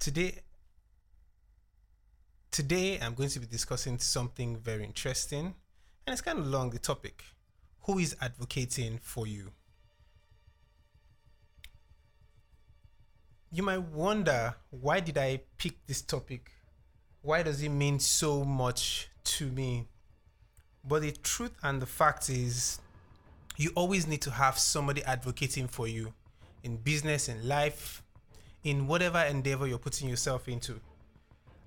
[0.00, 0.34] today
[2.50, 5.54] today I'm going to be discussing something very interesting
[6.06, 7.22] and it's kind of long the topic.
[7.82, 9.50] Who is advocating for you?
[13.52, 16.50] You might wonder why did I pick this topic?
[17.20, 19.86] Why does it mean so much to me?
[20.82, 22.80] But the truth and the fact is
[23.58, 26.14] you always need to have somebody advocating for you
[26.62, 28.02] in business, in life,
[28.64, 30.80] in whatever endeavor you're putting yourself into.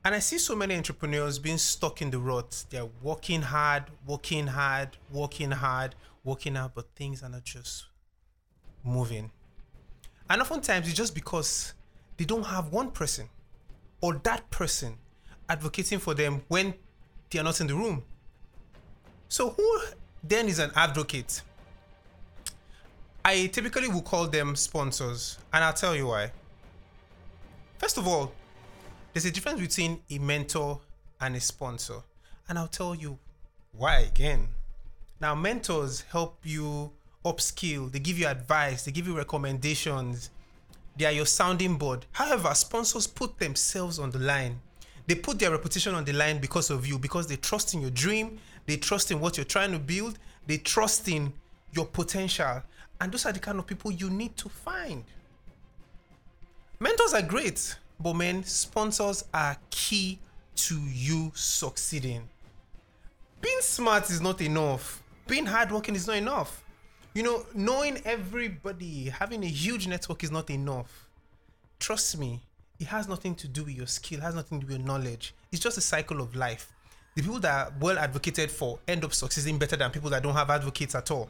[0.05, 2.66] And I see so many entrepreneurs being stuck in the rut.
[2.69, 7.85] They're working hard, working hard, working hard, working hard, but things are not just
[8.83, 9.31] moving.
[10.29, 11.73] And oftentimes it's just because
[12.17, 13.30] they don't have one person
[14.02, 14.97] or that person
[15.47, 16.73] advocating for them when
[17.30, 18.03] they are not in the room.
[19.30, 19.81] So, who
[20.23, 21.41] then is an advocate?
[23.25, 26.31] I typically will call them sponsors, and I'll tell you why.
[27.77, 28.31] First of all,
[29.11, 30.79] there's a difference between a mentor
[31.19, 32.02] and a sponsor,
[32.47, 33.19] and I'll tell you
[33.71, 34.47] why again.
[35.19, 36.91] Now, mentors help you
[37.23, 40.30] upskill, they give you advice, they give you recommendations,
[40.97, 42.05] they are your sounding board.
[42.11, 44.59] However, sponsors put themselves on the line.
[45.08, 47.89] They put their reputation on the line because of you, because they trust in your
[47.89, 51.33] dream, they trust in what you're trying to build, they trust in
[51.73, 52.63] your potential.
[53.02, 55.03] And those are the kind of people you need to find.
[56.84, 60.20] Mentors are great, but man, sponsors are key
[60.58, 62.28] to you succeeding.
[63.39, 65.02] Being smart is not enough.
[65.26, 66.61] Being hardworking is not enough.
[67.14, 71.08] You know, knowing everybody, having a huge network is not enough.
[71.80, 72.42] Trust me,
[72.81, 75.34] it has nothing to do with your skill, has nothing to do with your knowledge.
[75.54, 76.73] It's just a cycle of life.
[77.16, 80.36] The people that are well advocated for end up succeeding better than people that don't
[80.36, 81.30] have advocates at all.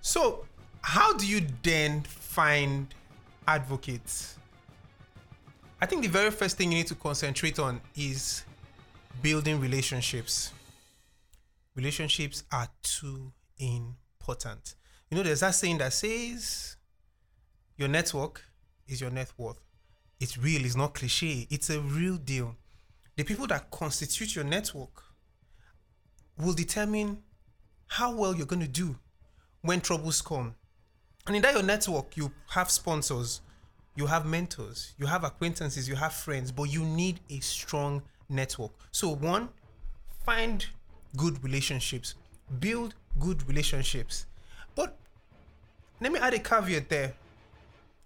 [0.00, 0.46] So,
[0.80, 2.86] how do you then find
[3.46, 4.38] advocates?
[5.80, 8.44] I think the very first thing you need to concentrate on is
[9.22, 10.52] building relationships.
[11.74, 14.74] Relationships are too important.
[15.10, 16.76] You know, there's that saying that says
[17.76, 18.42] your network
[18.86, 19.60] is your net worth.
[20.20, 22.56] It's real, it's not cliche, it's a real deal.
[23.16, 25.02] The people that constitute your network
[26.38, 27.22] will determine
[27.86, 28.96] how well you're going to do
[29.62, 30.54] when troubles come.
[31.26, 33.40] And in that your network, you have sponsors,
[33.96, 38.72] you have mentors, you have acquaintances, you have friends, but you need a strong network.
[38.90, 39.48] So, one,
[40.26, 40.66] find
[41.16, 42.14] good relationships,
[42.60, 44.26] build good relationships.
[44.74, 44.96] But
[46.00, 47.14] let me add a caveat there.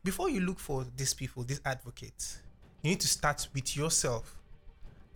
[0.04, 2.38] Before you look for these people, these advocates,
[2.82, 4.36] you need to start with yourself.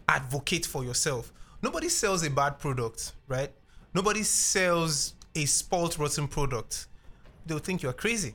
[0.08, 1.32] Advocate for yourself.
[1.62, 3.52] Nobody sells a bad product, right?
[3.94, 6.88] Nobody sells a spoiled rotten product,
[7.46, 8.34] they'll think you're crazy.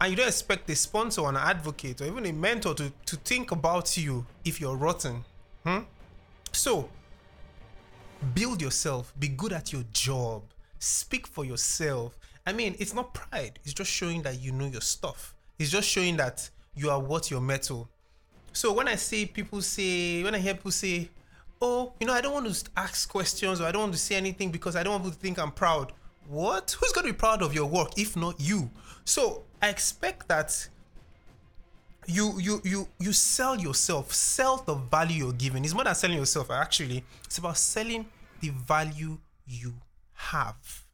[0.00, 3.16] And you don't expect a sponsor or an advocate or even a mentor to, to
[3.16, 5.24] think about you if you're rotten.
[5.64, 5.80] Hmm?
[6.52, 6.88] So,
[8.34, 10.42] build yourself, be good at your job,
[10.78, 12.16] speak for yourself.
[12.46, 15.34] I mean, it's not pride, it's just showing that you know your stuff.
[15.58, 17.88] It's just showing that you are what you're metal.
[18.52, 21.10] So when I see people say, when I hear people say,
[21.60, 24.14] oh, you know, I don't want to ask questions or I don't want to say
[24.14, 25.92] anything because I don't want people to think I'm proud
[26.28, 26.76] what?
[26.78, 28.70] Who's going to be proud of your work if not you?
[29.04, 30.68] So I expect that
[32.06, 35.64] you you you you sell yourself, sell the value you're giving.
[35.64, 36.50] It's more than selling yourself.
[36.50, 38.06] Actually, it's about selling
[38.40, 39.74] the value you
[40.14, 40.84] have.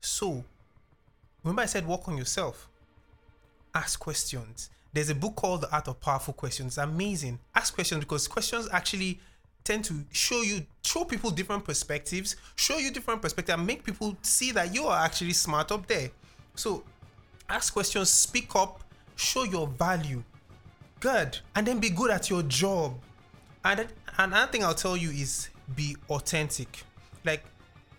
[0.00, 0.44] So
[1.42, 2.68] remember, I said work on yourself.
[3.74, 4.70] Ask questions.
[4.92, 6.72] There's a book called The Art of Powerful Questions.
[6.72, 7.40] It's amazing.
[7.54, 9.20] Ask questions because questions actually
[9.64, 14.14] tend to show you show people different perspectives show you different perspective and make people
[14.20, 16.10] see that you are actually smart up there.
[16.54, 16.84] So
[17.48, 18.84] ask questions speak up
[19.16, 20.22] show your value.
[21.00, 21.38] Good.
[21.54, 22.94] And then be good at your job.
[23.64, 23.88] And
[24.18, 26.82] another thing i'll tell you is be authentic.
[27.24, 27.44] Like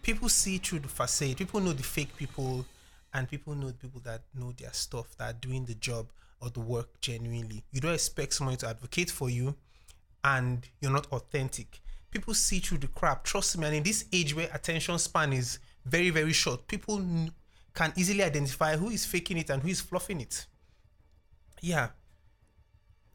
[0.02, 1.38] people see through the facade.
[1.38, 2.66] People know the fake people
[3.14, 6.08] and people know the people that know their stuff that are doing the job
[6.42, 7.64] or the work genuinely.
[7.72, 9.56] You don't expect someone to advocate for you
[10.26, 11.80] and you're not authentic.
[12.10, 13.24] People see through the crap.
[13.24, 13.68] Trust me.
[13.68, 17.00] And in this age where attention span is very, very short, people
[17.76, 20.48] can easily identify who is faking it and who is fluffing it.
[21.62, 21.90] Yeah.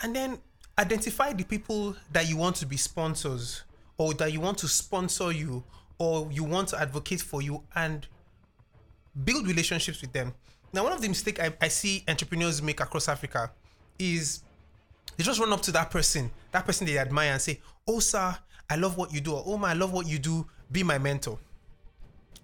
[0.02, 0.38] And then
[0.78, 3.64] identify the people that you want to be sponsors
[3.98, 5.64] or that you want to sponsor you
[5.98, 8.06] or you want to advocate for you and
[9.24, 10.32] build relationships with them.
[10.72, 13.50] Now, one of the mistakes I, I see entrepreneurs make across Africa
[13.98, 14.42] is
[15.20, 18.34] they just run up to that person, that person they admire, and say, "Oh, sir,
[18.70, 20.46] I love what you do," or "Oh, my, I love what you do.
[20.72, 21.38] Be my mentor."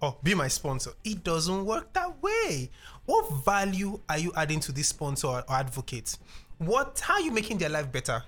[0.02, 0.90] or be my sponsor.
[1.04, 2.70] It doesn't work that way.
[3.06, 6.18] What value are you adding to this sponsor or advocate?
[6.58, 8.22] What how are you making their life better?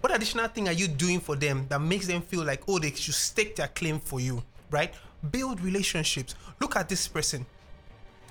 [0.00, 2.90] What additional thing are you doing for them that makes them feel like oh they
[2.90, 4.92] should stake their claim for you, right?
[5.30, 6.34] Build relationships.
[6.60, 7.46] Look at this person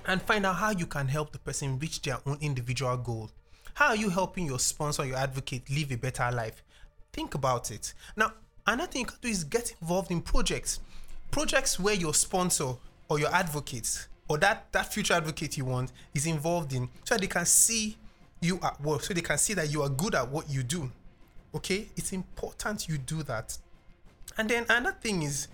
[0.06, 3.30] and find out how you can help the person reach their own individual goal.
[3.74, 6.62] How are you helping your sponsor, your advocate live a better life?
[7.12, 7.94] Think about it.
[8.16, 8.32] Now,
[8.66, 10.80] another thing you can do is get involved in projects.
[11.30, 12.74] Projects where your sponsor
[13.08, 17.26] or your advocate or that, that future advocate you want is involved in so they
[17.26, 17.96] can see
[18.40, 20.90] you at work, so they can see that you are good at what you do.
[21.54, 21.88] Okay?
[21.96, 23.56] It's important you do that.
[24.36, 25.48] And then another thing is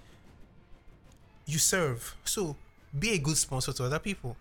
[1.47, 2.15] you serve.
[2.25, 2.57] So
[2.97, 4.37] be a good sponsor to other people.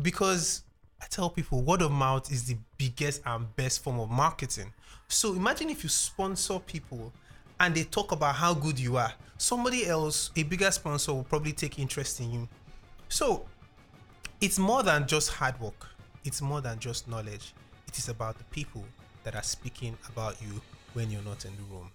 [0.00, 0.62] Because
[1.06, 4.72] I tell people word of mouth is the biggest and best form of marketing.
[5.06, 7.12] So imagine if you sponsor people
[7.60, 9.12] and they talk about how good you are.
[9.38, 12.48] Somebody else, a bigger sponsor, will probably take interest in you.
[13.08, 13.46] So
[14.40, 15.86] it's more than just hard work,
[16.24, 17.54] it's more than just knowledge.
[17.86, 18.82] It is about the people
[19.22, 20.60] that are speaking about you
[20.94, 21.92] when you're not in the room.